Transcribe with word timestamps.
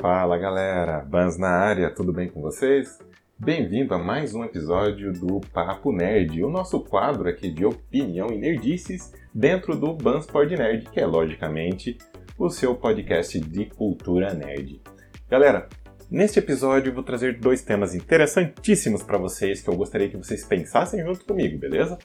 Fala 0.00 0.36
galera, 0.36 1.00
Bans 1.00 1.38
na 1.38 1.48
área, 1.48 1.90
tudo 1.90 2.12
bem 2.12 2.28
com 2.28 2.40
vocês? 2.40 2.98
Bem-vindo 3.38 3.94
a 3.94 3.98
mais 3.98 4.34
um 4.34 4.44
episódio 4.44 5.12
do 5.12 5.40
Papo 5.52 5.92
Nerd, 5.92 6.42
o 6.42 6.50
nosso 6.50 6.80
quadro 6.80 7.28
aqui 7.28 7.50
de 7.50 7.64
opinião 7.64 8.28
e 8.30 8.38
nerdices 8.38 9.12
dentro 9.32 9.76
do 9.76 9.94
Bans 9.94 10.26
Pod 10.26 10.54
Nerd, 10.54 10.90
que 10.90 11.00
é 11.00 11.06
logicamente 11.06 11.96
o 12.38 12.50
seu 12.50 12.74
podcast 12.74 13.40
de 13.40 13.66
cultura 13.66 14.34
nerd. 14.34 14.82
Galera, 15.28 15.68
neste 16.10 16.38
episódio 16.38 16.90
eu 16.90 16.94
vou 16.94 17.02
trazer 17.02 17.38
dois 17.38 17.62
temas 17.62 17.94
interessantíssimos 17.94 19.02
para 19.02 19.18
vocês 19.18 19.62
que 19.62 19.70
eu 19.70 19.76
gostaria 19.76 20.08
que 20.08 20.16
vocês 20.16 20.44
pensassem 20.44 21.02
junto 21.02 21.24
comigo, 21.24 21.58
beleza? 21.58 21.98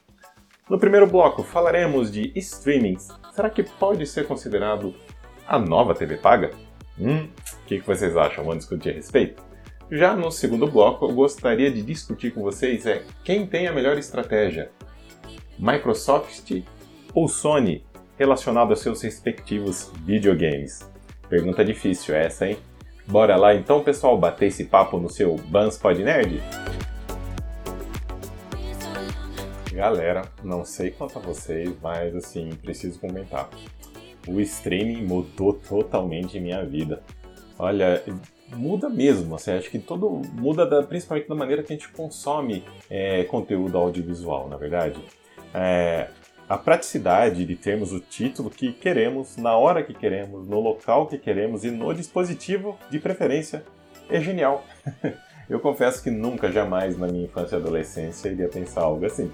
No 0.70 0.80
primeiro 0.80 1.08
bloco 1.08 1.44
falaremos 1.44 2.12
de 2.12 2.32
streamings. 2.36 3.08
Será 3.34 3.50
que 3.50 3.64
pode 3.64 4.06
ser 4.06 4.28
considerado 4.28 4.94
a 5.48 5.58
nova 5.58 5.96
TV 5.96 6.16
paga? 6.18 6.69
Hum, 7.00 7.28
o 7.64 7.66
que, 7.66 7.80
que 7.80 7.88
vocês 7.88 8.18
acham? 8.18 8.44
Vamos 8.44 8.60
discutir 8.60 8.90
a 8.90 8.94
respeito? 8.94 9.42
Já 9.90 10.16
no 10.16 10.30
segundo 10.32 10.68
bloco, 10.68 11.06
eu 11.06 11.14
gostaria 11.14 11.72
de 11.72 11.82
discutir 11.82 12.32
com 12.32 12.42
vocês 12.42 12.86
é 12.86 13.04
quem 13.24 13.48
tem 13.48 13.68
a 13.68 13.74
melhor 13.74 13.98
estratégia, 13.98 14.70
Microsoft 15.58 16.62
ou 17.14 17.28
Sony, 17.28 17.84
relacionado 18.18 18.72
aos 18.72 18.82
seus 18.82 19.02
respectivos 19.02 19.92
videogames. 20.04 20.88
Pergunta 21.28 21.64
difícil 21.64 22.14
essa, 22.16 22.48
hein? 22.48 22.58
Bora 23.08 23.36
lá 23.36 23.56
então, 23.56 23.84
pessoal, 23.84 24.18
bater 24.18 24.48
esse 24.48 24.66
papo 24.66 25.00
no 25.00 25.10
seu 25.10 25.36
Bans 25.36 25.78
Pod 25.78 26.04
Nerd? 26.04 26.40
Galera, 29.74 30.24
não 30.44 30.66
sei 30.66 30.92
quanto 30.92 31.18
a 31.18 31.22
vocês, 31.22 31.72
mas 31.82 32.14
assim, 32.16 32.50
preciso 32.62 33.00
comentar 33.00 33.50
o 34.28 34.40
streaming 34.42 35.06
mudou 35.06 35.54
totalmente 35.54 36.40
minha 36.40 36.64
vida. 36.64 37.02
Olha, 37.58 38.04
muda 38.56 38.90
mesmo, 38.90 39.36
assim, 39.36 39.52
acho 39.52 39.70
que 39.70 39.80
todo 39.80 40.22
muda 40.34 40.66
da, 40.66 40.84
principalmente 40.84 41.28
da 41.28 41.36
maneira 41.36 41.64
que 41.64 41.74
a 41.74 41.76
gente 41.76 41.90
consome 41.90 42.64
é, 42.90 43.24
conteúdo 43.26 43.78
audiovisual, 43.78 44.48
na 44.48 44.58
verdade. 44.58 45.00
É, 45.54 46.10
a 46.48 46.58
praticidade 46.58 47.46
de 47.46 47.56
termos 47.56 47.92
o 47.92 48.00
título 48.00 48.50
que 48.50 48.74
queremos, 48.74 49.38
na 49.38 49.56
hora 49.56 49.84
que 49.84 49.94
queremos, 49.94 50.48
no 50.48 50.60
local 50.60 51.08
que 51.08 51.18
queremos 51.18 51.64
e 51.64 51.70
no 51.70 51.94
dispositivo 51.94 52.78
de 52.90 53.00
preferência 53.00 53.64
é 54.10 54.20
genial. 54.20 54.66
Eu 55.50 55.60
confesso 55.60 56.04
que 56.04 56.12
nunca, 56.12 56.52
jamais 56.52 56.98
na 56.98 57.08
minha 57.08 57.26
infância 57.26 57.56
e 57.56 57.60
adolescência 57.60 58.30
iria 58.30 58.48
pensar 58.48 58.82
algo 58.82 59.04
assim. 59.06 59.32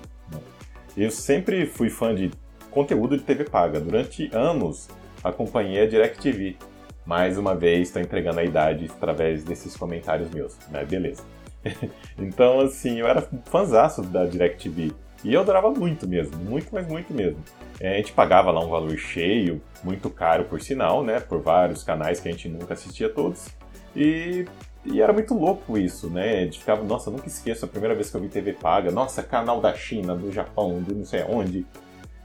Eu 0.95 1.11
sempre 1.11 1.65
fui 1.65 1.89
fã 1.89 2.15
de 2.15 2.31
conteúdo 2.75 3.17
de 3.17 3.23
TV 3.23 3.45
paga. 3.45 3.79
Durante 3.79 4.29
anos 4.35 4.89
acompanhei 5.23 5.81
a 5.81 5.87
DirecTV. 5.87 6.57
Mais 7.05 7.37
uma 7.37 7.55
vez, 7.55 7.87
estou 7.87 8.01
entregando 8.01 8.41
a 8.41 8.43
idade 8.43 8.91
através 8.91 9.43
desses 9.43 9.77
comentários 9.77 10.29
meus, 10.31 10.57
né? 10.69 10.83
Beleza. 10.83 11.23
então, 12.19 12.59
assim, 12.59 12.99
eu 12.99 13.07
era 13.07 13.27
fãzaço 13.45 14.01
da 14.01 14.25
DirecTV. 14.25 14.91
E 15.23 15.33
eu 15.33 15.41
adorava 15.41 15.71
muito 15.71 16.07
mesmo, 16.07 16.37
muito, 16.37 16.67
mas 16.71 16.85
muito 16.87 17.13
mesmo. 17.13 17.39
É, 17.79 17.93
a 17.93 17.97
gente 17.97 18.11
pagava 18.11 18.51
lá 18.51 18.63
um 18.63 18.69
valor 18.69 18.95
cheio, 18.97 19.61
muito 19.83 20.09
caro 20.09 20.45
por 20.45 20.61
sinal, 20.61 21.03
né? 21.03 21.19
Por 21.19 21.41
vários 21.41 21.83
canais 21.83 22.19
que 22.19 22.27
a 22.27 22.31
gente 22.31 22.49
nunca 22.49 22.73
assistia 22.73 23.09
todos. 23.09 23.47
E, 23.95 24.45
e 24.83 25.01
era 25.01 25.13
muito 25.13 25.33
louco 25.33 25.77
isso, 25.77 26.09
né? 26.09 26.39
A 26.39 26.43
gente 26.43 26.59
ficava, 26.59 26.83
nossa, 26.83 27.09
nunca 27.09 27.27
esqueço 27.27 27.65
a 27.65 27.67
primeira 27.67 27.95
vez 27.95 28.09
que 28.09 28.17
eu 28.17 28.21
vi 28.21 28.27
TV 28.27 28.53
paga. 28.53 28.91
Nossa, 28.91 29.23
canal 29.23 29.61
da 29.61 29.73
China, 29.73 30.15
do 30.15 30.31
Japão, 30.31 30.81
de 30.81 30.93
não 30.93 31.05
sei 31.05 31.23
onde. 31.27 31.65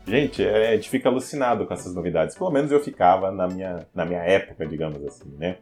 Gente, 0.07 0.45
é, 0.45 0.71
a 0.71 0.75
gente 0.75 0.91
fica 0.91 1.09
alucinado 1.09 1.67
com 1.67 1.75
essas 1.75 1.95
novidades. 1.95 2.37
Pelo 2.37 2.51
menos 2.51 2.71
eu 2.73 2.81
ficava 2.81 3.31
na 3.31 3.47
minha, 3.47 3.87
na 3.95 4.05
minha 4.05 4.23
época, 4.23 4.67
digamos 4.67 5.05
assim, 5.05 5.31
né? 5.37 5.59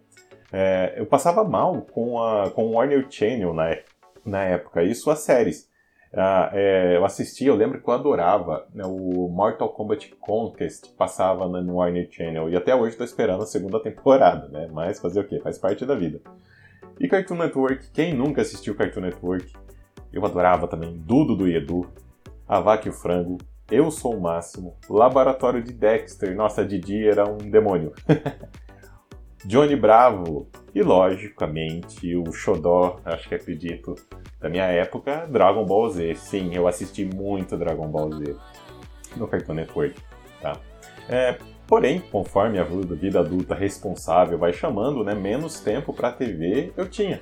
É, 0.53 0.95
eu 0.97 1.07
passava 1.07 1.45
mal 1.45 1.83
com, 1.83 2.23
a, 2.23 2.51
com 2.51 2.67
o 2.67 2.73
Warner 2.73 3.07
Channel 3.11 3.53
na, 3.53 3.77
na 4.25 4.45
época, 4.45 4.83
e 4.83 4.95
suas 4.95 5.21
séries. 5.21 5.69
Ah, 6.15 6.51
é, 6.55 6.97
eu 6.97 7.05
assistia, 7.05 7.49
eu 7.49 7.55
lembro 7.55 7.83
que 7.83 7.89
eu 7.89 7.93
adorava 7.93 8.67
né, 8.73 8.83
o 8.87 9.29
Mortal 9.29 9.69
Kombat 9.69 10.15
Conquest, 10.17 10.91
passava 10.97 11.47
no 11.47 11.75
Warner 11.77 12.09
Channel, 12.11 12.49
e 12.49 12.57
até 12.57 12.75
hoje 12.75 12.93
estou 12.93 13.05
esperando 13.05 13.43
a 13.43 13.47
segunda 13.47 13.79
temporada, 13.79 14.49
né? 14.49 14.69
Mas 14.73 14.99
fazer 14.99 15.21
o 15.21 15.25
quê? 15.25 15.39
Faz 15.41 15.59
parte 15.59 15.85
da 15.85 15.95
vida. 15.95 16.21
E 16.99 17.07
Cartoon 17.07 17.37
Network, 17.37 17.91
quem 17.91 18.15
nunca 18.15 18.41
assistiu 18.41 18.75
Cartoon 18.75 19.03
Network? 19.03 19.53
Eu 20.11 20.25
adorava 20.25 20.67
também 20.67 20.97
Dudo 20.97 21.37
do 21.37 21.47
Edu, 21.47 21.87
A 22.49 22.59
Vaca 22.59 22.89
e 22.89 22.91
o 22.91 22.95
Frango, 22.95 23.37
eu 23.71 23.91
Sou 23.91 24.17
o 24.17 24.21
Máximo, 24.21 24.77
Laboratório 24.89 25.63
de 25.63 25.73
Dexter, 25.73 26.35
nossa, 26.35 26.65
Didi 26.65 27.07
era 27.07 27.29
um 27.29 27.37
demônio. 27.37 27.93
Johnny 29.45 29.77
Bravo 29.77 30.49
e, 30.75 30.83
logicamente, 30.83 32.15
o 32.17 32.33
Xodó, 32.33 33.01
acho 33.05 33.29
que 33.29 33.35
acredito, 33.35 33.95
da 34.41 34.49
minha 34.49 34.65
época, 34.65 35.27
Dragon 35.31 35.65
Ball 35.65 35.89
Z. 35.91 36.15
Sim, 36.17 36.55
eu 36.55 36.67
assisti 36.67 37.05
muito 37.05 37.57
Dragon 37.57 37.89
Ball 37.89 38.13
Z 38.13 38.37
no 39.17 39.29
Cartoon 39.29 39.55
Network, 39.55 40.01
tá? 40.41 40.59
É, 41.09 41.39
porém, 41.67 42.01
conforme 42.01 42.59
a 42.59 42.65
vida 42.65 43.21
adulta 43.21 43.55
responsável 43.55 44.39
vai 44.39 44.53
chamando, 44.53 45.05
né, 45.05 45.15
menos 45.15 45.61
tempo 45.61 45.93
para 45.93 46.13
TV 46.13 46.73
eu 46.77 46.89
tinha. 46.89 47.21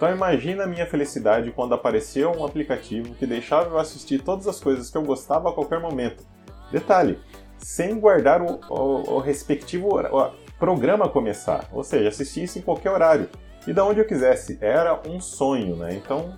Então 0.00 0.10
imagina 0.10 0.64
a 0.64 0.66
minha 0.66 0.86
felicidade 0.86 1.50
quando 1.50 1.74
apareceu 1.74 2.32
um 2.32 2.42
aplicativo 2.42 3.14
que 3.16 3.26
deixava 3.26 3.68
eu 3.68 3.78
assistir 3.78 4.22
todas 4.22 4.48
as 4.48 4.58
coisas 4.58 4.88
que 4.88 4.96
eu 4.96 5.02
gostava 5.02 5.50
a 5.50 5.52
qualquer 5.52 5.78
momento. 5.78 6.24
Detalhe, 6.72 7.18
sem 7.58 8.00
guardar 8.00 8.40
o, 8.40 8.58
o, 8.70 9.16
o 9.16 9.18
respectivo 9.18 9.88
o 9.90 10.30
programa 10.58 11.06
começar, 11.06 11.68
ou 11.70 11.84
seja, 11.84 12.08
assistisse 12.08 12.58
em 12.58 12.62
qualquer 12.62 12.92
horário 12.92 13.28
e 13.66 13.74
da 13.74 13.84
onde 13.84 14.00
eu 14.00 14.06
quisesse. 14.06 14.56
Era 14.62 14.98
um 15.06 15.20
sonho, 15.20 15.76
né? 15.76 15.92
Então, 15.92 16.34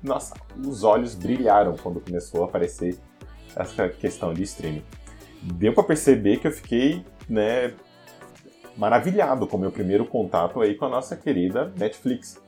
nossa, 0.00 0.36
os 0.64 0.84
olhos 0.84 1.16
brilharam 1.16 1.74
quando 1.76 2.00
começou 2.00 2.44
a 2.44 2.46
aparecer 2.46 2.96
essa 3.56 3.88
questão 3.88 4.32
de 4.32 4.44
streaming. 4.44 4.84
Deu 5.42 5.74
para 5.74 5.82
perceber 5.82 6.36
que 6.36 6.46
eu 6.46 6.52
fiquei, 6.52 7.04
né, 7.28 7.74
maravilhado 8.76 9.44
com 9.48 9.56
o 9.56 9.60
meu 9.60 9.72
primeiro 9.72 10.06
contato 10.06 10.60
aí 10.60 10.76
com 10.76 10.84
a 10.84 10.88
nossa 10.88 11.16
querida 11.16 11.72
Netflix. 11.76 12.40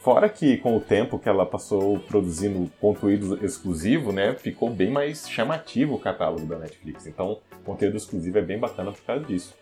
Fora 0.00 0.30
que 0.30 0.56
com 0.56 0.76
o 0.76 0.80
tempo 0.80 1.18
que 1.18 1.28
ela 1.28 1.44
passou 1.44 1.98
produzindo 2.00 2.70
conteúdo 2.80 3.44
exclusivo, 3.44 4.12
né, 4.12 4.34
ficou 4.34 4.70
bem 4.70 4.90
mais 4.90 5.28
chamativo 5.28 5.94
o 5.94 5.98
catálogo 5.98 6.46
da 6.46 6.58
Netflix. 6.58 7.06
Então, 7.06 7.38
conteúdo 7.64 7.98
exclusivo 7.98 8.38
é 8.38 8.42
bem 8.42 8.58
bacana 8.58 8.92
por 8.92 9.02
causa 9.02 9.22
disso. 9.24 9.54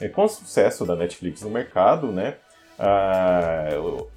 E 0.00 0.08
com 0.08 0.24
o 0.24 0.28
sucesso 0.28 0.86
da 0.86 0.94
Netflix 0.94 1.42
no 1.42 1.50
mercado, 1.50 2.06
né, 2.12 2.36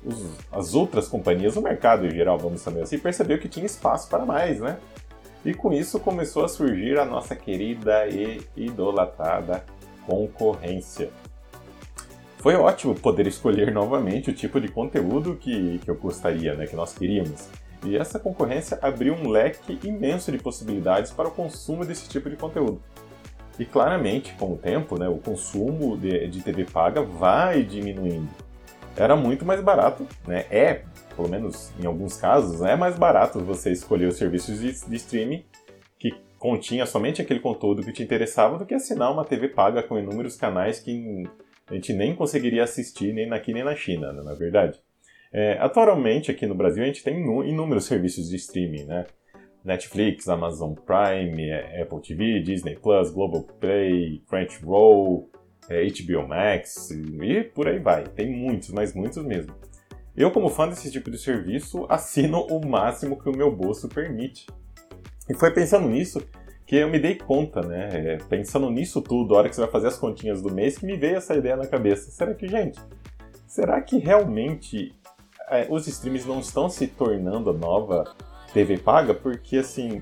os, 0.05 0.23
as 0.51 0.75
outras 0.75 1.07
companhias, 1.07 1.57
o 1.57 1.61
mercado 1.61 2.05
em 2.05 2.11
geral, 2.11 2.37
vamos 2.37 2.61
saber 2.61 2.83
assim, 2.83 2.99
percebeu 2.99 3.39
que 3.39 3.49
tinha 3.49 3.65
espaço 3.65 4.07
para 4.07 4.25
mais, 4.25 4.59
né? 4.59 4.77
E 5.43 5.53
com 5.53 5.73
isso 5.73 5.99
começou 5.99 6.45
a 6.45 6.47
surgir 6.47 6.97
a 6.97 7.03
nossa 7.03 7.35
querida 7.35 8.07
e 8.07 8.41
idolatrada 8.55 9.65
concorrência 10.05 11.09
foi 12.43 12.55
ótimo 12.55 12.93
poder 12.93 13.25
escolher 13.25 13.71
novamente 13.71 14.29
o 14.29 14.33
tipo 14.33 14.59
de 14.59 14.67
conteúdo 14.67 15.37
que, 15.37 15.79
que 15.79 15.89
eu 15.89 15.95
gostaria, 15.95 16.53
né, 16.55 16.67
que 16.67 16.75
nós 16.75 16.93
queríamos. 16.93 17.47
E 17.85 17.95
essa 17.95 18.19
concorrência 18.19 18.77
abriu 18.81 19.13
um 19.13 19.29
leque 19.29 19.79
imenso 19.81 20.29
de 20.29 20.37
possibilidades 20.37 21.09
para 21.09 21.29
o 21.29 21.31
consumo 21.31 21.85
desse 21.85 22.09
tipo 22.09 22.29
de 22.29 22.35
conteúdo. 22.35 22.81
E 23.57 23.63
claramente, 23.63 24.33
com 24.33 24.51
o 24.51 24.57
tempo, 24.57 24.99
né, 24.99 25.07
o 25.07 25.19
consumo 25.19 25.95
de, 25.95 26.27
de 26.27 26.41
TV 26.41 26.65
paga 26.65 27.01
vai 27.01 27.63
diminuindo. 27.63 28.27
Era 28.97 29.15
muito 29.15 29.45
mais 29.45 29.61
barato, 29.61 30.05
né? 30.27 30.45
É, 30.51 30.81
pelo 31.15 31.29
menos 31.29 31.71
em 31.79 31.85
alguns 31.85 32.17
casos, 32.17 32.61
é 32.61 32.75
mais 32.75 32.97
barato 32.97 33.39
você 33.39 33.71
escolher 33.71 34.07
os 34.07 34.17
serviços 34.17 34.59
de, 34.59 34.85
de 34.85 34.95
streaming 34.97 35.45
que 35.97 36.13
continha 36.37 36.85
somente 36.85 37.21
aquele 37.21 37.39
conteúdo 37.39 37.83
que 37.83 37.93
te 37.93 38.03
interessava 38.03 38.57
do 38.57 38.65
que 38.65 38.73
assinar 38.73 39.13
uma 39.13 39.23
TV 39.23 39.47
paga 39.47 39.81
com 39.81 39.97
inúmeros 39.97 40.35
canais 40.35 40.81
que 40.81 41.25
a 41.67 41.73
gente 41.73 41.93
nem 41.93 42.15
conseguiria 42.15 42.63
assistir 42.63 43.13
nem 43.13 43.31
aqui 43.31 43.53
nem 43.53 43.63
na 43.63 43.75
China, 43.75 44.11
né, 44.11 44.21
na 44.23 44.31
é 44.31 44.35
verdade. 44.35 44.79
É, 45.31 45.57
atualmente, 45.59 46.29
aqui 46.29 46.45
no 46.45 46.53
Brasil, 46.53 46.83
a 46.83 46.85
gente 46.85 47.03
tem 47.03 47.17
inúmeros 47.17 47.85
serviços 47.85 48.29
de 48.29 48.35
streaming, 48.35 48.85
né? 48.85 49.05
Netflix, 49.63 50.27
Amazon 50.27 50.73
Prime, 50.73 51.49
é, 51.49 51.81
Apple 51.81 52.01
TV, 52.01 52.41
Disney 52.41 52.75
Plus, 52.75 53.09
Global 53.09 53.43
Play, 53.59 54.21
Crunchyroll, 54.27 55.29
é, 55.69 55.87
HBO 55.87 56.27
Max 56.27 56.91
e 56.91 57.43
por 57.45 57.67
aí 57.67 57.79
vai. 57.79 58.03
Tem 58.03 58.29
muitos, 58.29 58.69
mas 58.69 58.93
muitos 58.93 59.23
mesmo. 59.25 59.55
Eu, 60.15 60.29
como 60.29 60.49
fã 60.49 60.67
desse 60.67 60.91
tipo 60.91 61.09
de 61.09 61.17
serviço, 61.17 61.87
assino 61.89 62.45
o 62.45 62.63
máximo 62.63 63.19
que 63.19 63.29
o 63.29 63.35
meu 63.35 63.55
bolso 63.55 63.89
permite. 63.89 64.45
E 65.27 65.33
foi 65.33 65.51
pensando 65.51 65.87
nisso 65.87 66.21
que 66.73 66.77
eu 66.77 66.89
me 66.89 66.97
dei 66.97 67.13
conta, 67.13 67.61
né? 67.61 67.87
É, 67.93 68.17
pensando 68.27 68.67
nisso 68.71 68.99
tudo, 68.99 69.35
a 69.35 69.37
hora 69.37 69.47
que 69.47 69.53
você 69.53 69.61
vai 69.61 69.69
fazer 69.69 69.89
as 69.89 69.95
continhas 69.95 70.41
do 70.41 70.51
mês, 70.51 70.75
que 70.75 70.87
me 70.87 70.97
veio 70.97 71.17
essa 71.17 71.35
ideia 71.35 71.55
na 71.55 71.67
cabeça. 71.67 72.09
Será 72.09 72.33
que, 72.33 72.47
gente, 72.47 72.79
será 73.45 73.79
que 73.79 73.99
realmente 73.99 74.91
é, 75.51 75.67
os 75.69 75.85
streams 75.85 76.27
não 76.27 76.39
estão 76.39 76.67
se 76.67 76.87
tornando 76.87 77.51
a 77.51 77.53
nova 77.53 78.15
TV 78.51 78.79
paga? 78.79 79.13
Porque, 79.13 79.57
assim, 79.57 80.01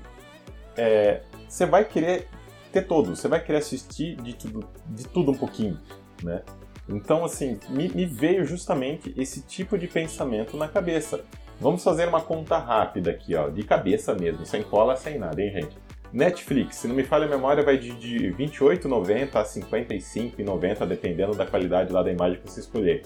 é, 0.74 1.20
você 1.46 1.66
vai 1.66 1.84
querer 1.84 2.26
ter 2.72 2.86
todo, 2.86 3.14
você 3.16 3.28
vai 3.28 3.44
querer 3.44 3.58
assistir 3.58 4.16
de 4.16 4.32
tudo, 4.32 4.66
de 4.86 5.06
tudo 5.06 5.32
um 5.32 5.36
pouquinho, 5.36 5.78
né? 6.22 6.40
Então, 6.88 7.22
assim, 7.22 7.60
me, 7.68 7.90
me 7.90 8.06
veio 8.06 8.46
justamente 8.46 9.12
esse 9.14 9.42
tipo 9.42 9.76
de 9.76 9.86
pensamento 9.86 10.56
na 10.56 10.68
cabeça. 10.68 11.22
Vamos 11.60 11.84
fazer 11.84 12.08
uma 12.08 12.22
conta 12.22 12.56
rápida 12.56 13.10
aqui, 13.10 13.34
ó, 13.34 13.50
de 13.50 13.62
cabeça 13.62 14.14
mesmo, 14.14 14.46
sem 14.46 14.62
cola, 14.62 14.96
sem 14.96 15.18
nada, 15.18 15.38
hein, 15.38 15.52
gente? 15.52 15.81
Netflix, 16.12 16.76
se 16.76 16.88
não 16.88 16.94
me 16.94 17.04
falha 17.04 17.26
a 17.26 17.28
memória, 17.28 17.62
vai 17.62 17.78
de, 17.78 17.92
de 17.92 18.34
28,90 18.34 19.34
a 19.34 19.44
55,90, 19.44 20.86
dependendo 20.86 21.34
da 21.34 21.46
qualidade 21.46 21.92
lá 21.92 22.02
da 22.02 22.12
imagem 22.12 22.38
que 22.38 22.50
você 22.50 22.60
escolher. 22.60 23.02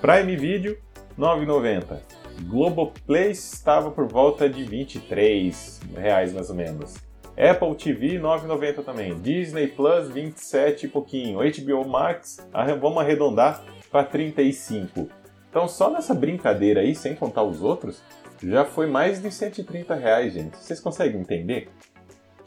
Prime 0.00 0.36
Video, 0.36 0.78
9,90. 1.18 2.00
Globoplay 2.44 3.30
estava 3.30 3.90
por 3.90 4.06
volta 4.06 4.48
de 4.48 4.64
23 4.64 5.80
reais 5.96 6.32
mais 6.32 6.48
ou 6.48 6.56
menos. 6.56 6.96
Apple 7.36 7.74
TV 7.74 8.18
9,90 8.18 8.84
também. 8.84 9.14
Disney 9.20 9.66
Plus 9.66 10.08
27 10.08 10.86
e 10.86 10.88
pouquinho. 10.88 11.38
HBO 11.38 11.86
Max, 11.88 12.46
vamos 12.80 12.98
arredondar 12.98 13.62
para 13.90 14.04
35. 14.04 15.08
Então 15.50 15.68
só 15.68 15.90
nessa 15.90 16.14
brincadeira 16.14 16.80
aí, 16.80 16.94
sem 16.94 17.14
contar 17.14 17.42
os 17.42 17.62
outros, 17.62 18.02
já 18.42 18.64
foi 18.64 18.86
mais 18.86 19.20
de 19.20 19.30
130 19.30 19.94
reais, 19.94 20.32
gente. 20.32 20.56
Vocês 20.56 20.80
conseguem 20.80 21.20
entender 21.20 21.68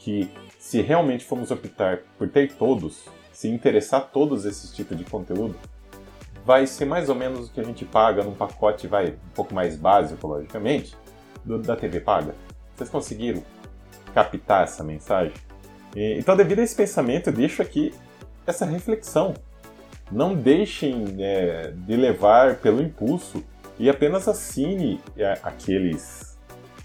que 0.06 0.30
se 0.56 0.80
realmente 0.80 1.24
formos 1.24 1.50
optar 1.50 1.98
por 2.16 2.28
ter 2.28 2.52
todos, 2.52 3.06
se 3.32 3.48
interessar 3.48 4.08
todos 4.12 4.44
esses 4.44 4.70
tipos 4.72 4.96
de 4.96 5.02
conteúdo, 5.02 5.56
vai 6.44 6.64
ser 6.64 6.84
mais 6.84 7.08
ou 7.08 7.16
menos 7.16 7.48
o 7.48 7.52
que 7.52 7.58
a 7.58 7.64
gente 7.64 7.84
paga 7.84 8.22
num 8.22 8.32
pacote, 8.32 8.86
vai 8.86 9.08
um 9.08 9.34
pouco 9.34 9.52
mais 9.52 9.74
básico, 9.74 10.24
logicamente, 10.24 10.96
do, 11.44 11.58
da 11.58 11.74
TV 11.74 11.98
paga. 11.98 12.36
Vocês 12.76 12.88
conseguiram 12.88 13.42
captar 14.14 14.62
essa 14.62 14.84
mensagem? 14.84 15.34
E, 15.96 16.16
então, 16.20 16.36
devido 16.36 16.60
a 16.60 16.62
esse 16.62 16.76
pensamento, 16.76 17.30
eu 17.30 17.32
deixo 17.32 17.60
aqui 17.60 17.92
essa 18.46 18.64
reflexão. 18.64 19.34
Não 20.12 20.36
deixem 20.36 21.16
é, 21.18 21.72
de 21.74 21.96
levar 21.96 22.58
pelo 22.58 22.80
impulso 22.80 23.42
e 23.76 23.90
apenas 23.90 24.28
assine 24.28 25.00
é, 25.16 25.36
aqueles 25.42 26.35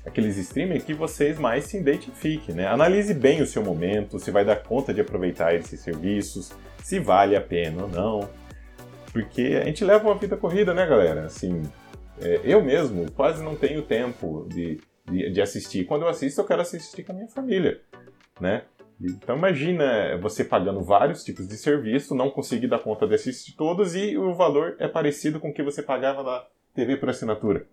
aqueles 0.05 0.37
streamers 0.37 0.83
que 0.83 0.93
vocês 0.93 1.37
mais 1.37 1.65
se 1.65 1.77
identifiquem, 1.77 2.55
né? 2.55 2.67
Analise 2.67 3.13
bem 3.13 3.41
o 3.41 3.45
seu 3.45 3.63
momento, 3.63 4.19
se 4.19 4.31
vai 4.31 4.43
dar 4.43 4.57
conta 4.63 4.93
de 4.93 5.01
aproveitar 5.01 5.53
esses 5.55 5.79
serviços, 5.79 6.51
se 6.83 6.99
vale 6.99 7.35
a 7.35 7.41
pena 7.41 7.83
ou 7.83 7.89
não. 7.89 8.29
Porque 9.11 9.59
a 9.61 9.65
gente 9.65 9.83
leva 9.83 10.07
uma 10.07 10.15
vida 10.15 10.37
corrida, 10.37 10.73
né, 10.73 10.85
galera? 10.85 11.25
Assim, 11.25 11.61
é, 12.19 12.41
eu 12.43 12.63
mesmo 12.63 13.11
quase 13.11 13.43
não 13.43 13.55
tenho 13.55 13.81
tempo 13.81 14.47
de, 14.49 14.79
de, 15.09 15.31
de, 15.31 15.41
assistir. 15.41 15.85
Quando 15.85 16.03
eu 16.03 16.07
assisto, 16.07 16.39
eu 16.39 16.45
quero 16.45 16.61
assistir 16.61 17.03
com 17.03 17.11
a 17.11 17.15
minha 17.15 17.27
família, 17.27 17.81
né? 18.39 18.63
Então 19.03 19.35
imagina 19.35 20.17
você 20.19 20.43
pagando 20.43 20.81
vários 20.81 21.23
tipos 21.23 21.47
de 21.47 21.57
serviço, 21.57 22.13
não 22.13 22.29
conseguir 22.29 22.67
dar 22.67 22.79
conta 22.79 23.07
de 23.07 23.15
assistir 23.15 23.53
todos 23.53 23.95
e 23.95 24.15
o 24.15 24.33
valor 24.35 24.75
é 24.79 24.87
parecido 24.87 25.39
com 25.39 25.49
o 25.49 25.53
que 25.53 25.63
você 25.63 25.81
pagava 25.81 26.21
na 26.21 26.45
TV 26.75 26.97
por 26.97 27.09
assinatura, 27.09 27.65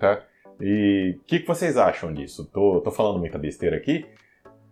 tá? 0.00 0.20
E 0.60 1.16
o 1.18 1.24
que, 1.24 1.40
que, 1.40 1.46
vocês 1.46 1.76
acham 1.76 2.12
disso? 2.12 2.48
Tô, 2.52 2.80
tô 2.80 2.90
falando 2.90 3.18
muita 3.18 3.38
besteira 3.38 3.76
aqui? 3.76 4.06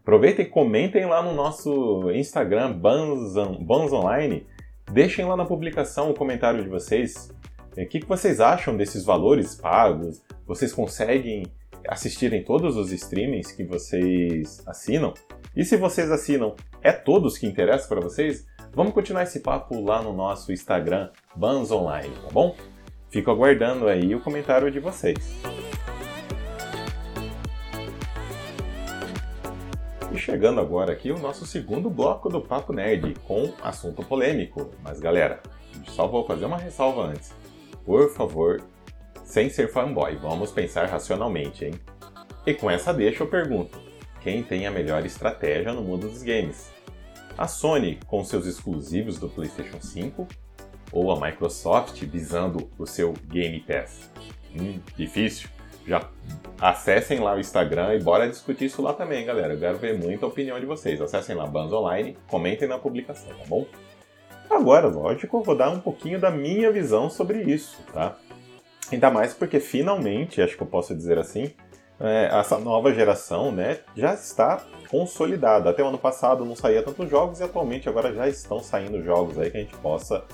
Aproveitem 0.02 0.46
e 0.46 0.48
comentem 0.48 1.04
lá 1.06 1.22
no 1.22 1.32
nosso 1.34 2.10
Instagram, 2.12 2.72
Bans, 2.72 3.92
Online, 3.92 4.46
Deixem 4.92 5.24
lá 5.24 5.36
na 5.36 5.44
publicação 5.44 6.10
o 6.10 6.14
comentário 6.14 6.62
de 6.62 6.68
vocês. 6.68 7.32
O 7.72 7.86
que, 7.86 8.00
que 8.00 8.06
vocês 8.06 8.40
acham 8.40 8.76
desses 8.76 9.04
valores 9.04 9.54
pagos? 9.54 10.22
Vocês 10.46 10.72
conseguem 10.72 11.44
assistir 11.88 12.32
em 12.32 12.42
todos 12.42 12.76
os 12.76 12.92
streamings 12.92 13.52
que 13.52 13.64
vocês 13.64 14.62
assinam? 14.66 15.12
E 15.54 15.64
se 15.64 15.76
vocês 15.76 16.10
assinam, 16.10 16.54
é 16.80 16.92
todos 16.92 17.36
que 17.36 17.46
interessam 17.46 17.88
para 17.88 18.00
vocês? 18.00 18.46
Vamos 18.72 18.94
continuar 18.94 19.24
esse 19.24 19.40
papo 19.40 19.80
lá 19.80 20.02
no 20.02 20.12
nosso 20.12 20.52
Instagram, 20.52 21.10
Bans 21.34 21.70
Online, 21.70 22.14
tá 22.22 22.28
bom? 22.30 22.54
Fico 23.16 23.30
aguardando 23.30 23.88
aí 23.88 24.14
o 24.14 24.20
comentário 24.20 24.70
de 24.70 24.78
vocês. 24.78 25.40
E 30.12 30.18
chegando 30.18 30.60
agora 30.60 30.92
aqui 30.92 31.10
o 31.10 31.18
nosso 31.18 31.46
segundo 31.46 31.88
bloco 31.88 32.28
do 32.28 32.42
Papo 32.42 32.74
Nerd, 32.74 33.14
com 33.26 33.54
assunto 33.62 34.04
polêmico. 34.04 34.70
Mas 34.82 35.00
galera, 35.00 35.40
só 35.86 36.06
vou 36.06 36.26
fazer 36.26 36.44
uma 36.44 36.58
ressalva 36.58 37.06
antes. 37.06 37.34
Por 37.86 38.10
favor, 38.10 38.60
sem 39.24 39.48
ser 39.48 39.72
fanboy, 39.72 40.14
vamos 40.16 40.52
pensar 40.52 40.84
racionalmente, 40.84 41.64
hein? 41.64 41.74
E 42.46 42.52
com 42.52 42.70
essa 42.70 42.92
deixa 42.92 43.22
eu 43.22 43.28
pergunto: 43.28 43.80
quem 44.20 44.42
tem 44.42 44.66
a 44.66 44.70
melhor 44.70 45.06
estratégia 45.06 45.72
no 45.72 45.80
mundo 45.80 46.06
dos 46.06 46.22
games? 46.22 46.70
A 47.38 47.48
Sony 47.48 47.98
com 48.06 48.22
seus 48.22 48.44
exclusivos 48.44 49.18
do 49.18 49.26
PlayStation 49.26 49.80
5 49.80 50.28
ou 50.92 51.10
a 51.10 51.20
Microsoft 51.20 52.02
visando 52.04 52.70
o 52.78 52.86
seu 52.86 53.12
Game 53.28 53.60
Pass? 53.60 54.10
Hum, 54.54 54.80
difícil 54.96 55.48
já 55.86 56.08
acessem 56.60 57.20
lá 57.20 57.34
o 57.34 57.40
Instagram 57.40 57.94
e 57.94 58.02
bora 58.02 58.28
discutir 58.28 58.66
isso 58.66 58.82
lá 58.82 58.92
também, 58.92 59.24
galera. 59.24 59.54
Eu 59.54 59.60
quero 59.60 59.78
ver 59.78 59.96
muita 59.96 60.26
opinião 60.26 60.58
de 60.58 60.66
vocês. 60.66 61.00
Acessem 61.00 61.36
lá 61.36 61.46
Bans 61.46 61.72
Online, 61.72 62.16
comentem 62.26 62.66
na 62.66 62.78
publicação, 62.78 63.28
tá 63.28 63.44
bom? 63.46 63.64
Agora, 64.50 64.88
lógico, 64.88 65.36
eu 65.36 65.42
vou 65.42 65.56
dar 65.56 65.70
um 65.70 65.80
pouquinho 65.80 66.20
da 66.20 66.30
minha 66.30 66.70
visão 66.70 67.08
sobre 67.08 67.42
isso, 67.42 67.78
tá? 67.92 68.16
Ainda 68.90 69.10
mais 69.10 69.34
porque 69.34 69.60
finalmente, 69.60 70.40
acho 70.40 70.56
que 70.56 70.62
eu 70.62 70.66
posso 70.66 70.94
dizer 70.94 71.18
assim, 71.18 71.52
é, 72.00 72.28
essa 72.32 72.58
nova 72.58 72.92
geração, 72.92 73.50
né, 73.50 73.80
já 73.96 74.14
está 74.14 74.64
consolidada. 74.88 75.70
Até 75.70 75.82
o 75.82 75.88
ano 75.88 75.98
passado 75.98 76.44
não 76.44 76.54
saía 76.54 76.82
tantos 76.82 77.08
jogos 77.10 77.40
e 77.40 77.42
atualmente 77.42 77.88
agora 77.88 78.12
já 78.12 78.28
estão 78.28 78.60
saindo 78.60 79.02
jogos 79.02 79.38
aí 79.38 79.50
que 79.50 79.56
a 79.56 79.60
gente 79.60 79.76
possa 79.78 80.24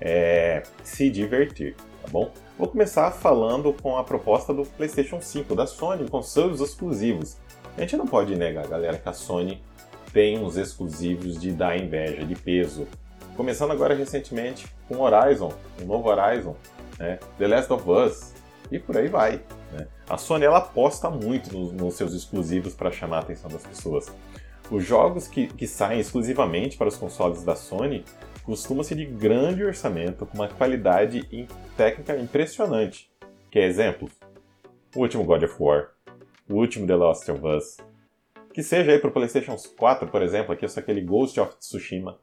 é, 0.00 0.62
se 0.82 1.10
divertir, 1.10 1.74
tá 2.02 2.08
bom? 2.10 2.32
Vou 2.58 2.68
começar 2.68 3.10
falando 3.10 3.72
com 3.72 3.96
a 3.96 4.04
proposta 4.04 4.52
do 4.52 4.64
PlayStation 4.64 5.20
5 5.20 5.54
da 5.54 5.66
Sony 5.66 6.08
com 6.08 6.22
seus 6.22 6.60
exclusivos. 6.60 7.36
A 7.76 7.80
gente 7.80 7.96
não 7.96 8.06
pode 8.06 8.34
negar, 8.34 8.66
galera, 8.66 8.96
que 8.96 9.08
a 9.08 9.12
Sony 9.12 9.62
tem 10.12 10.38
uns 10.38 10.56
exclusivos 10.56 11.38
de 11.38 11.52
dar 11.52 11.76
inveja, 11.76 12.24
de 12.24 12.34
peso. 12.34 12.86
Começando 13.36 13.72
agora 13.72 13.94
recentemente 13.94 14.66
com 14.88 15.00
Horizon, 15.00 15.52
o 15.82 15.84
novo 15.84 16.08
Horizon, 16.08 16.56
né? 16.98 17.18
The 17.38 17.46
Last 17.46 17.72
of 17.72 17.90
Us 17.90 18.32
e 18.70 18.78
por 18.78 18.96
aí 18.96 19.08
vai. 19.08 19.42
Né? 19.72 19.86
A 20.08 20.16
Sony 20.16 20.44
ela 20.44 20.58
aposta 20.58 21.10
muito 21.10 21.56
nos, 21.56 21.72
nos 21.72 21.94
seus 21.94 22.14
exclusivos 22.14 22.74
para 22.74 22.90
chamar 22.90 23.18
a 23.18 23.20
atenção 23.20 23.50
das 23.50 23.66
pessoas. 23.66 24.06
Os 24.70 24.84
jogos 24.84 25.28
que, 25.28 25.46
que 25.46 25.66
saem 25.66 26.00
exclusivamente 26.00 26.76
para 26.76 26.88
os 26.88 26.96
consoles 26.96 27.44
da 27.44 27.54
Sony 27.54 28.04
costuma 28.46 28.84
ser 28.84 28.94
de 28.94 29.04
grande 29.04 29.64
orçamento, 29.64 30.24
com 30.24 30.36
uma 30.36 30.48
qualidade 30.48 31.28
técnica 31.76 32.16
impressionante. 32.16 33.10
Que 33.50 33.58
é 33.58 33.66
exemplo? 33.66 34.08
O 34.94 35.00
último 35.00 35.24
God 35.24 35.42
of 35.42 35.56
War, 35.58 35.90
o 36.48 36.54
último 36.54 36.86
The 36.86 36.94
Last 36.94 37.28
of 37.30 37.44
Us, 37.44 37.76
que 38.54 38.62
seja 38.62 38.92
aí 38.92 39.00
para 39.00 39.10
o 39.10 39.12
PlayStation 39.12 39.56
4, 39.76 40.08
por 40.08 40.22
exemplo, 40.22 40.52
aqui 40.52 40.64
é 40.64 40.68
aquele 40.68 41.00
Ghost 41.00 41.38
of 41.40 41.56
Tsushima. 41.58 42.20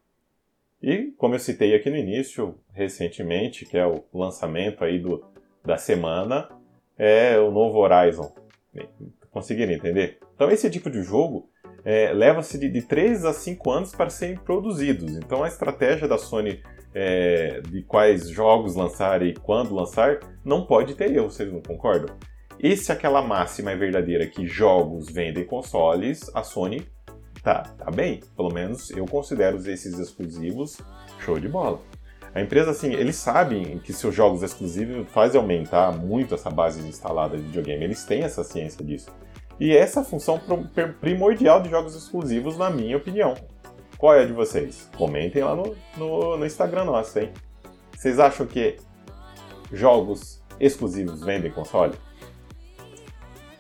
E, 0.82 1.12
como 1.18 1.36
eu 1.36 1.40
citei 1.40 1.76
aqui 1.76 1.90
no 1.90 1.98
início, 1.98 2.58
recentemente, 2.74 3.66
que 3.66 3.78
é 3.78 3.86
o 3.86 4.04
lançamento 4.14 4.84
aí 4.84 5.00
do, 5.00 5.24
da 5.64 5.78
semana, 5.78 6.50
é 6.98 7.38
o 7.38 7.52
novo 7.52 7.80
Horizon. 7.80 8.34
Conseguiram 9.30 9.74
entender? 9.74 10.20
Então, 10.34 10.50
esse 10.50 10.70
tipo 10.70 10.90
de 10.90 11.04
jogo 11.04 11.50
é, 11.86 12.12
leva-se 12.14 12.58
de, 12.58 12.70
de 12.70 12.82
3 12.82 13.26
a 13.26 13.34
5 13.34 13.72
anos 13.72 13.92
para 13.92 14.10
serem 14.10 14.38
produzidos. 14.38 15.16
Então 15.16 15.44
a 15.44 15.48
estratégia 15.48 16.08
da 16.08 16.18
Sony 16.18 16.62
é, 16.94 17.62
de 17.62 17.82
quais 17.84 18.30
jogos 18.30 18.76
lançar 18.76 19.22
e 19.24 19.34
quando 19.34 19.74
lançar 19.74 20.20
não 20.44 20.66
pode 20.66 20.96
ter 20.96 21.12
erro, 21.12 21.30
vocês 21.30 21.52
não 21.52 21.62
concordam? 21.62 22.16
E 22.60 22.78
se 22.78 22.92
aquela 22.92 23.22
máxima 23.22 23.72
é 23.72 23.76
verdadeira 23.76 24.28
que 24.28 24.46
jogos 24.46 25.10
vendem 25.10 25.44
consoles, 25.44 26.30
a 26.34 26.44
Sony 26.44 26.88
tá, 27.42 27.64
tá 27.78 27.92
bem. 27.92 28.22
Pelo 28.36 28.54
menos 28.54 28.90
eu 28.92 29.06
considero 29.06 29.58
esses 29.58 30.00
exclusivos 30.00 30.78
show 31.20 31.40
de 31.40 31.50
bola. 31.50 31.82
A 32.34 32.42
empresa, 32.42 32.72
assim, 32.72 32.92
eles 32.94 33.16
sabem 33.16 33.78
que 33.78 33.94
seus 33.94 34.16
jogos 34.16 34.42
exclusivos 34.42 35.08
fazem 35.12 35.40
aumentar 35.40 35.92
muito 35.96 36.34
essa 36.34 36.50
base 36.50 36.80
instalada 36.88 37.38
de 37.38 37.44
videogame. 37.44 37.84
Eles 37.84 38.06
têm 38.06 38.24
essa 38.24 38.44
ciência 38.44 38.84
disso. 38.84 39.12
E 39.60 39.76
essa 39.76 40.00
é 40.00 40.02
a 40.02 40.06
função 40.06 40.40
primordial 41.00 41.62
de 41.62 41.70
jogos 41.70 41.96
exclusivos, 41.96 42.58
na 42.58 42.70
minha 42.70 42.98
opinião. 42.98 43.36
Qual 43.98 44.14
é 44.14 44.24
a 44.24 44.26
de 44.26 44.34
vocês? 44.34 44.90
Comentem 44.98 45.44
lá 45.44 45.56
no, 45.56 45.76
no, 45.98 46.38
no 46.38 46.46
Instagram 46.46 46.86
nosso, 46.86 47.20
hein? 47.20 47.32
Vocês 47.96 48.20
acham 48.20 48.46
que 48.46 48.78
jogos 49.72 50.44
exclusivos 50.60 51.24
vendem 51.24 51.52
console? 51.52 51.94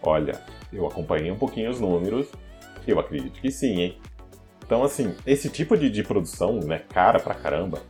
Olha, 0.01 0.41
eu 0.71 0.85
acompanhei 0.85 1.31
um 1.31 1.37
pouquinho 1.37 1.69
os 1.69 1.79
números, 1.79 2.27
eu 2.85 2.99
acredito 2.99 3.39
que 3.39 3.51
sim, 3.51 3.81
hein? 3.81 3.97
Então, 4.65 4.83
assim, 4.83 5.15
esse 5.25 5.49
tipo 5.49 5.77
de, 5.77 5.89
de 5.89 6.03
produção, 6.03 6.59
né, 6.59 6.81
cara 6.89 7.19
pra 7.19 7.35
caramba, 7.35 7.81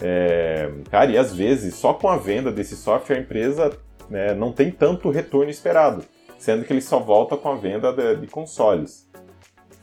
é, 0.00 0.72
cara, 0.90 1.10
e 1.10 1.18
às 1.18 1.34
vezes, 1.34 1.74
só 1.74 1.92
com 1.92 2.08
a 2.08 2.16
venda 2.16 2.50
desse 2.50 2.76
software, 2.76 3.18
a 3.18 3.20
empresa 3.20 3.78
né, 4.08 4.34
não 4.34 4.50
tem 4.50 4.70
tanto 4.70 5.10
retorno 5.10 5.50
esperado 5.50 6.04
sendo 6.40 6.64
que 6.64 6.72
ele 6.72 6.80
só 6.80 6.98
volta 6.98 7.36
com 7.36 7.50
a 7.50 7.54
venda 7.54 7.92
de, 7.92 8.16
de 8.16 8.26
consoles. 8.26 9.06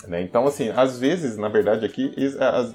Né? 0.07 0.21
Então, 0.23 0.47
assim, 0.47 0.69
às 0.75 0.97
vezes, 0.99 1.37
na 1.37 1.47
verdade, 1.47 1.85
aqui 1.85 2.11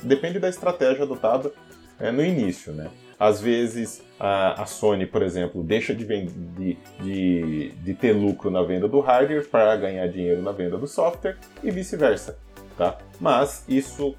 depende 0.05 0.39
da 0.39 0.49
estratégia 0.49 1.03
adotada 1.03 1.53
é, 1.99 2.13
no 2.13 2.25
início, 2.25 2.73
né? 2.73 2.89
Às 3.19 3.41
vezes 3.41 4.03
a, 4.19 4.63
a 4.63 4.67
Sony, 4.67 5.07
por 5.07 5.23
exemplo, 5.23 5.63
deixa 5.63 5.95
de, 5.95 6.05
de, 6.05 6.79
de, 7.01 7.71
de 7.71 7.95
ter 7.95 8.13
lucro 8.13 8.51
na 8.51 8.63
venda 8.63 8.89
do 8.89 9.01
hardware 9.01 9.49
para 9.49 9.77
ganhar 9.77 10.07
dinheiro 10.09 10.43
na 10.43 10.53
venda 10.53 10.79
do 10.79 10.87
software 10.87 11.37
e 11.63 11.71
vice-versa, 11.71 12.39
tá? 12.77 12.99
Mas 13.21 13.65
isso 13.69 14.17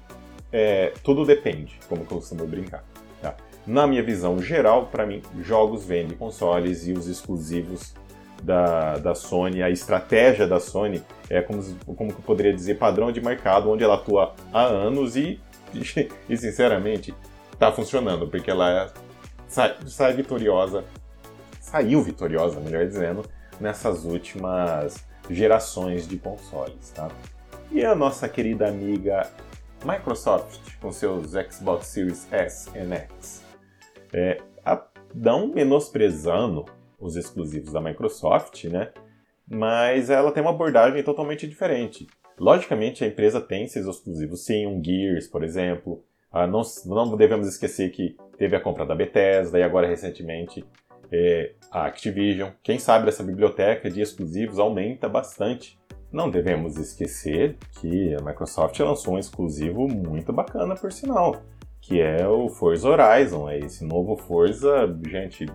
é, 0.52 0.92
tudo 1.02 1.24
depende, 1.24 1.78
como 1.88 2.02
eu 2.02 2.06
costumo 2.06 2.46
brincar. 2.46 2.84
Tá? 3.20 3.34
Na 3.66 3.86
minha 3.86 4.02
visão 4.02 4.40
geral, 4.40 4.86
para 4.86 5.06
mim, 5.06 5.22
jogos 5.42 5.84
vendem 5.84 6.16
consoles 6.16 6.86
e 6.86 6.92
os 6.92 7.06
exclusivos 7.06 7.94
da, 8.44 8.98
da 8.98 9.14
Sony, 9.14 9.62
a 9.62 9.70
estratégia 9.70 10.46
da 10.46 10.60
Sony 10.60 11.02
é 11.30 11.40
como, 11.40 11.62
como 11.96 12.10
eu 12.10 12.16
poderia 12.16 12.52
dizer, 12.52 12.78
padrão 12.78 13.10
de 13.10 13.20
mercado, 13.20 13.70
onde 13.70 13.82
ela 13.82 13.94
atua 13.94 14.34
há 14.52 14.62
anos 14.62 15.16
e, 15.16 15.40
e 16.28 16.36
sinceramente, 16.36 17.14
tá 17.58 17.72
funcionando, 17.72 18.28
porque 18.28 18.50
ela 18.50 18.92
sai, 19.48 19.74
sai 19.86 20.12
vitoriosa, 20.12 20.84
saiu 21.60 22.02
vitoriosa, 22.02 22.60
melhor 22.60 22.86
dizendo, 22.86 23.24
nessas 23.58 24.04
últimas 24.04 25.06
gerações 25.30 26.06
de 26.06 26.18
consoles, 26.18 26.90
tá? 26.90 27.08
E 27.70 27.84
a 27.84 27.94
nossa 27.94 28.28
querida 28.28 28.68
amiga 28.68 29.30
Microsoft, 29.84 30.60
com 30.80 30.92
seus 30.92 31.32
Xbox 31.32 31.86
Series 31.86 32.30
S 32.30 32.70
e 32.74 32.78
X, 32.78 33.42
é, 34.12 34.40
a, 34.64 34.82
não 35.14 35.48
menosprezando 35.48 36.66
os 37.06 37.16
exclusivos 37.16 37.72
da 37.72 37.80
Microsoft, 37.80 38.64
né? 38.64 38.92
Mas 39.48 40.10
ela 40.10 40.32
tem 40.32 40.42
uma 40.42 40.52
abordagem 40.52 41.02
totalmente 41.02 41.46
diferente. 41.46 42.06
Logicamente, 42.38 43.04
a 43.04 43.06
empresa 43.06 43.40
tem 43.40 43.66
seus 43.66 43.86
exclusivos, 43.86 44.44
sim, 44.44 44.66
um 44.66 44.82
Gears, 44.82 45.28
por 45.28 45.44
exemplo, 45.44 46.02
ah, 46.34 46.48
não, 46.48 46.62
não, 46.86 47.16
devemos 47.16 47.46
esquecer 47.46 47.90
que 47.90 48.16
teve 48.36 48.56
a 48.56 48.60
compra 48.60 48.84
da 48.84 48.92
Bethesda 48.92 49.56
e 49.56 49.62
agora 49.62 49.86
recentemente 49.86 50.64
é, 51.12 51.52
a 51.70 51.86
Activision. 51.86 52.50
Quem 52.60 52.76
sabe 52.76 53.08
essa 53.08 53.22
biblioteca 53.22 53.88
de 53.88 54.00
exclusivos 54.00 54.58
aumenta 54.58 55.08
bastante. 55.08 55.78
Não 56.10 56.28
devemos 56.28 56.76
esquecer 56.76 57.56
que 57.80 58.14
a 58.16 58.20
Microsoft 58.20 58.78
lançou 58.80 59.14
um 59.14 59.18
exclusivo 59.18 59.86
muito 59.86 60.32
bacana, 60.32 60.74
por 60.74 60.90
sinal, 60.90 61.40
que 61.80 62.00
é 62.00 62.26
o 62.26 62.48
Forza 62.48 62.88
Horizon. 62.88 63.48
É 63.48 63.60
esse 63.60 63.84
novo 63.84 64.16
Forza, 64.16 64.92
gente, 65.08 65.46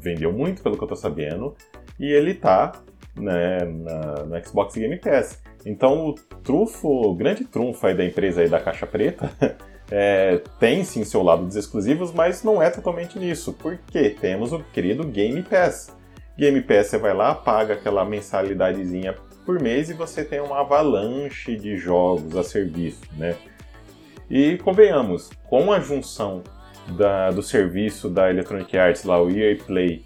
vendeu 0.00 0.32
muito 0.32 0.62
pelo 0.62 0.76
que 0.76 0.84
eu 0.84 0.88
tô 0.88 0.96
sabendo, 0.96 1.54
e 1.98 2.06
ele 2.06 2.34
tá 2.34 2.72
né, 3.16 3.64
na, 3.64 4.24
no 4.24 4.46
Xbox 4.46 4.74
Game 4.74 4.96
Pass. 4.98 5.42
Então 5.64 6.08
o 6.08 6.14
trufo, 6.42 6.88
o 6.88 7.14
grande 7.14 7.44
trunfo 7.44 7.86
aí 7.86 7.96
da 7.96 8.04
empresa 8.04 8.40
aí 8.40 8.48
da 8.48 8.58
caixa 8.58 8.86
preta 8.86 9.30
é, 9.90 10.40
tem 10.58 10.84
sim 10.84 11.04
seu 11.04 11.22
lado 11.22 11.44
dos 11.44 11.56
exclusivos, 11.56 12.12
mas 12.12 12.42
não 12.42 12.62
é 12.62 12.70
totalmente 12.70 13.18
nisso, 13.18 13.52
porque 13.52 14.10
temos 14.10 14.52
o 14.52 14.60
querido 14.72 15.04
Game 15.04 15.42
Pass. 15.42 15.96
Game 16.36 16.60
Pass 16.62 16.88
você 16.88 16.98
vai 16.98 17.14
lá, 17.14 17.34
paga 17.34 17.74
aquela 17.74 18.04
mensalidadezinha 18.04 19.14
por 19.44 19.60
mês 19.60 19.90
e 19.90 19.94
você 19.94 20.24
tem 20.24 20.40
uma 20.40 20.60
avalanche 20.60 21.56
de 21.56 21.76
jogos 21.76 22.36
a 22.36 22.42
serviço, 22.42 23.02
né? 23.16 23.36
E 24.30 24.56
convenhamos, 24.58 25.30
com 25.48 25.70
a 25.72 25.78
junção 25.78 26.42
da, 26.96 27.30
do 27.30 27.42
serviço 27.42 28.08
da 28.08 28.30
Electronic 28.30 28.76
Arts, 28.76 29.04
lá 29.04 29.22
o 29.22 29.30
EA 29.30 29.56
Play, 29.56 30.04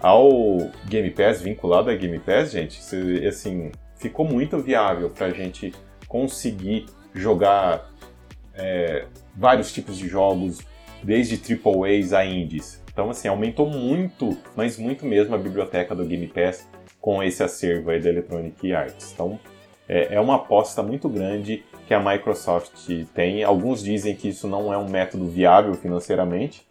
ao 0.00 0.58
Game 0.86 1.10
Pass, 1.10 1.42
vinculado 1.42 1.90
a 1.90 1.94
Game 1.94 2.18
Pass, 2.18 2.52
gente, 2.52 2.80
assim, 3.26 3.70
ficou 3.96 4.26
muito 4.26 4.58
viável 4.58 5.10
para 5.10 5.26
a 5.26 5.30
gente 5.30 5.72
conseguir 6.08 6.86
jogar 7.14 7.90
é, 8.54 9.06
vários 9.36 9.72
tipos 9.72 9.98
de 9.98 10.08
jogos, 10.08 10.60
desde 11.02 11.36
AAAs 11.36 12.12
a 12.12 12.24
indies. 12.24 12.82
Então, 12.92 13.10
assim, 13.10 13.28
aumentou 13.28 13.68
muito, 13.68 14.36
mas 14.56 14.76
muito 14.78 15.06
mesmo 15.06 15.34
a 15.34 15.38
biblioteca 15.38 15.94
do 15.94 16.04
Game 16.04 16.26
Pass 16.26 16.68
com 17.00 17.22
esse 17.22 17.42
acervo 17.42 17.90
aí 17.90 18.00
da 18.00 18.10
Electronic 18.10 18.72
Arts. 18.72 19.12
Então, 19.12 19.38
é, 19.88 20.14
é 20.14 20.20
uma 20.20 20.36
aposta 20.36 20.82
muito 20.82 21.08
grande 21.08 21.64
que 21.90 21.94
a 21.94 21.98
Microsoft 21.98 22.88
tem. 23.12 23.42
Alguns 23.42 23.82
dizem 23.82 24.14
que 24.14 24.28
isso 24.28 24.46
não 24.46 24.72
é 24.72 24.78
um 24.78 24.88
método 24.88 25.26
viável 25.26 25.74
financeiramente, 25.74 26.64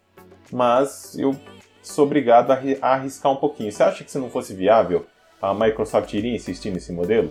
mas 0.50 1.14
eu 1.18 1.36
sou 1.82 2.06
obrigado 2.06 2.50
a 2.50 2.88
arriscar 2.94 3.30
um 3.30 3.36
pouquinho. 3.36 3.70
Você 3.70 3.82
acha 3.82 4.02
que 4.02 4.10
se 4.10 4.16
não 4.16 4.30
fosse 4.30 4.54
viável, 4.54 5.04
a 5.42 5.52
Microsoft 5.52 6.10
iria 6.14 6.34
insistir 6.34 6.70
nesse 6.70 6.90
modelo? 6.90 7.28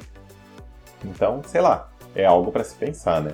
Então, 1.03 1.41
sei 1.47 1.61
lá, 1.61 1.89
é 2.13 2.25
algo 2.25 2.51
para 2.51 2.63
se 2.63 2.75
pensar, 2.75 3.23
né? 3.23 3.33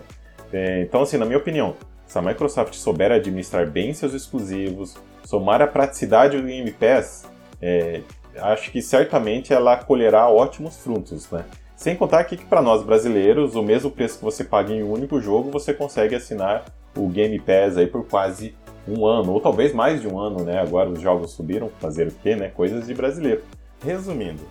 É, 0.54 0.84
então, 0.84 1.02
assim, 1.02 1.18
na 1.18 1.26
minha 1.26 1.38
opinião, 1.38 1.76
se 2.08 2.18
a 2.18 2.22
Microsoft 2.22 2.76
souber 2.76 3.12
administrar 3.12 3.70
bem 3.70 3.94
seus 3.94 4.14
exclusivos, 4.14 4.96
somar 5.26 5.62
a 5.62 5.68
praticidade 5.68 6.38
do 6.38 6.48
Game 6.48 6.72
Pass, 6.72 7.30
é, 7.62 8.04
acho 8.38 8.72
que 8.72 8.82
certamente 8.82 9.52
ela 9.52 9.76
colherá 9.76 10.30
ótimos 10.30 10.78
frutos, 10.78 11.30
né? 11.30 11.44
Sem 11.76 11.96
contar 11.96 12.20
aqui 12.20 12.38
que 12.38 12.46
para 12.46 12.62
nós 12.62 12.84
brasileiros, 12.84 13.56
o 13.56 13.62
mesmo 13.62 13.92
preço 13.92 14.18
que 14.18 14.24
você 14.24 14.44
paga 14.44 14.74
em 14.74 14.82
um 14.82 14.92
único 14.92 15.20
jogo, 15.22 15.52
você 15.52 15.74
consegue 15.74 16.16
assinar 16.16 16.66
o 16.96 17.08
Game 17.10 17.38
Pass 17.40 17.78
aí 17.78 17.86
por 17.86 18.08
quase 18.08 18.56
um 18.88 19.06
ano, 19.06 19.34
ou 19.34 19.42
talvez 19.42 19.74
mais 19.74 20.02
de 20.02 20.08
um 20.08 20.18
ano, 20.20 20.44
né? 20.44 20.60
Agora 20.60 20.90
os 20.90 21.02
jogos 21.02 21.32
subiram, 21.32 21.70
fazer 21.80 22.08
o 22.08 22.12
quê, 22.12 22.36
né? 22.36 22.50
Coisas 22.50 22.88
de 22.88 22.94
brasileiro. 22.94 23.44
Resumindo, 23.84 24.44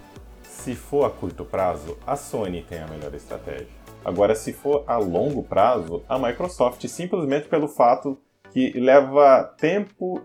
se 0.43 0.75
for 0.75 1.04
a 1.04 1.11
curto 1.11 1.45
prazo, 1.45 1.97
a 2.07 2.14
Sony 2.14 2.62
tem 2.62 2.78
a 2.78 2.87
melhor 2.87 3.14
estratégia. 3.14 3.69
Agora, 4.04 4.35
se 4.35 4.52
for 4.52 4.85
a 4.87 4.99
longo 4.99 5.43
prazo, 5.43 6.02
a 6.09 6.19
Microsoft, 6.19 6.87
simplesmente 6.88 7.49
pelo 7.49 7.69
fato 7.69 8.19
que 8.50 8.78
leva 8.78 9.43
tempo, 9.59 10.21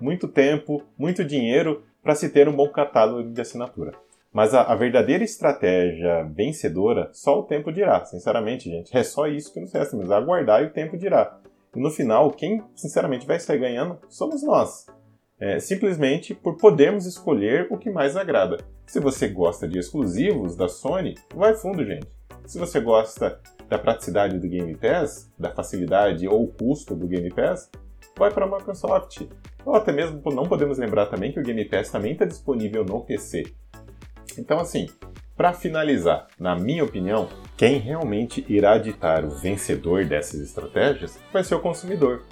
muito 0.00 0.28
tempo, 0.28 0.82
muito 0.98 1.24
dinheiro 1.24 1.82
para 2.02 2.14
se 2.14 2.28
ter 2.28 2.48
um 2.48 2.52
bom 2.52 2.68
catálogo 2.68 3.30
de 3.30 3.40
assinatura. 3.40 4.03
Mas 4.34 4.52
a, 4.52 4.62
a, 4.62 4.74
verdadeira 4.74 5.22
estratégia 5.22 6.24
vencedora, 6.24 7.08
só 7.12 7.38
o 7.38 7.44
tempo 7.44 7.72
dirá. 7.72 8.04
Sinceramente, 8.04 8.68
gente, 8.68 8.94
é 8.94 9.04
só 9.04 9.28
isso 9.28 9.54
que 9.54 9.60
nos 9.60 9.72
resta, 9.72 9.96
mas 9.96 10.10
aguardar 10.10 10.60
e 10.60 10.66
o 10.66 10.72
tempo 10.72 10.98
dirá. 10.98 11.38
E 11.72 11.80
no 11.80 11.88
final, 11.88 12.32
quem 12.32 12.60
sinceramente 12.74 13.28
vai 13.28 13.38
sair 13.38 13.60
ganhando 13.60 13.96
somos 14.08 14.42
nós. 14.42 14.86
É, 15.38 15.60
simplesmente 15.60 16.34
por 16.34 16.56
podermos 16.56 17.06
escolher 17.06 17.68
o 17.70 17.78
que 17.78 17.90
mais 17.90 18.16
agrada. 18.16 18.56
Se 18.86 18.98
você 18.98 19.28
gosta 19.28 19.68
de 19.68 19.78
exclusivos 19.78 20.56
da 20.56 20.66
Sony, 20.66 21.14
vai 21.32 21.54
fundo, 21.54 21.84
gente. 21.84 22.08
Se 22.44 22.58
você 22.58 22.80
gosta 22.80 23.40
da 23.68 23.78
praticidade 23.78 24.40
do 24.40 24.48
Game 24.48 24.74
Pass, 24.74 25.32
da 25.38 25.54
facilidade 25.54 26.26
ou 26.26 26.48
custo 26.48 26.96
do 26.96 27.06
Game 27.06 27.32
Pass, 27.32 27.70
vai 28.18 28.32
para 28.32 28.46
a 28.46 28.50
Microsoft. 28.50 29.28
Ou 29.64 29.76
até 29.76 29.92
mesmo 29.92 30.20
não 30.32 30.48
podemos 30.48 30.78
lembrar 30.78 31.06
também 31.06 31.32
que 31.32 31.38
o 31.38 31.42
Game 31.42 31.64
Pass 31.66 31.90
também 31.90 32.12
está 32.12 32.24
disponível 32.24 32.84
no 32.84 33.00
PC. 33.00 33.44
Então, 34.38 34.58
assim, 34.58 34.88
para 35.36 35.52
finalizar, 35.52 36.28
na 36.38 36.54
minha 36.54 36.84
opinião, 36.84 37.28
quem 37.56 37.78
realmente 37.78 38.44
irá 38.48 38.78
ditar 38.78 39.24
o 39.24 39.30
vencedor 39.30 40.04
dessas 40.04 40.40
estratégias 40.40 41.18
vai 41.32 41.42
ser 41.42 41.56
o 41.56 41.60
consumidor. 41.60 42.22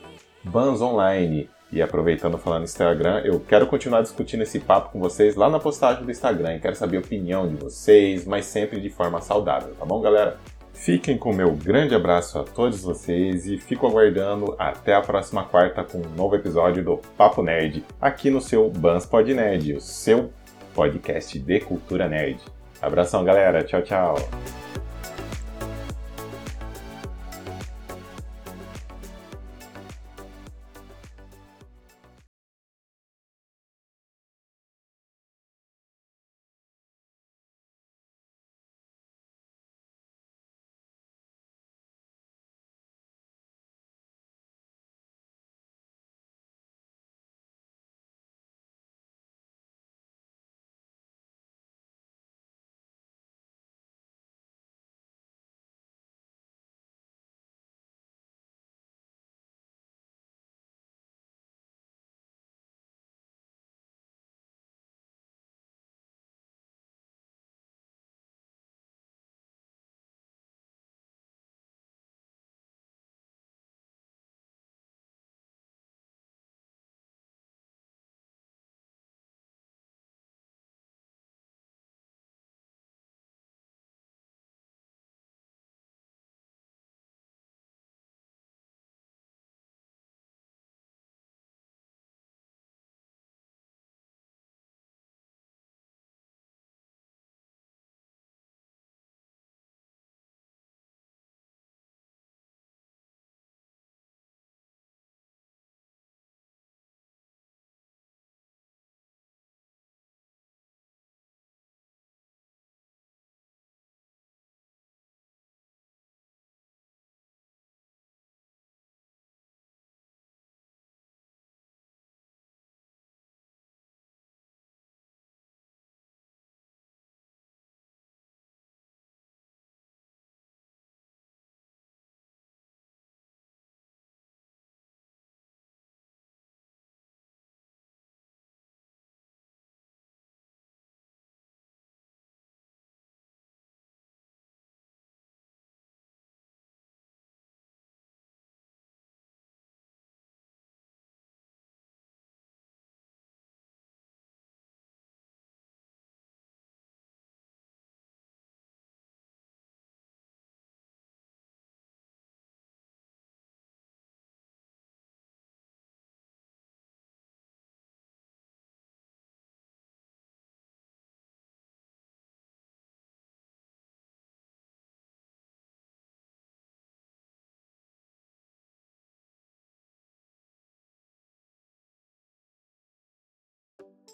Bans 0.45 0.83
Online. 0.83 1.49
E 1.73 1.81
aproveitando 1.81 2.37
falando 2.37 2.61
no 2.61 2.65
Instagram, 2.65 3.21
eu 3.25 3.39
quero 3.41 3.67
continuar 3.67 4.03
discutindo 4.03 4.43
esse 4.43 4.59
papo 4.59 4.91
com 4.91 4.99
vocês 4.99 5.37
lá 5.37 5.49
na 5.49 5.61
postagem 5.61 6.05
do 6.05 6.11
Instagram. 6.11 6.59
quero 6.59 6.75
saber 6.75 6.97
a 6.97 7.01
opinião 7.01 7.49
de 7.49 7.55
vocês, 7.55 8.27
mas 8.27 8.47
sempre 8.47 8.81
de 8.81 8.91
forma 8.91 9.21
saudável, 9.21 9.75
tá 9.79 9.85
bom, 9.85 10.01
galera? 10.01 10.37
Fiquem 10.73 11.19
com 11.19 11.33
meu 11.33 11.53
grande 11.53 11.95
abraço 11.95 12.39
a 12.39 12.43
todos 12.43 12.83
vocês 12.83 13.47
e 13.47 13.59
fico 13.59 13.87
aguardando 13.87 14.57
até 14.59 14.95
a 14.95 15.01
próxima 15.03 15.45
quarta 15.45 15.85
com 15.85 15.99
um 15.99 16.15
novo 16.17 16.35
episódio 16.35 16.83
do 16.83 16.97
Papo 17.17 17.43
Nerd, 17.43 17.85
aqui 18.01 18.31
no 18.31 18.41
seu 18.41 18.71
Bans 18.71 19.05
Pod 19.05 19.33
Nerd, 19.33 19.75
o 19.75 19.81
seu 19.81 20.33
podcast 20.75 21.39
de 21.39 21.61
cultura 21.61 22.09
nerd. 22.09 22.41
Abração, 22.81 23.23
galera. 23.25 23.63
Tchau, 23.63 23.83
tchau. 23.83 24.15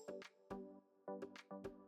Thank 0.05 0.25
you. 1.65 1.86